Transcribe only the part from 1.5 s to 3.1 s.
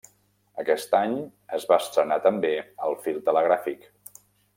es va estrenar també el